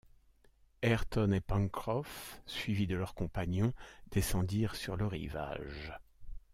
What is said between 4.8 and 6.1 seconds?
le rivage.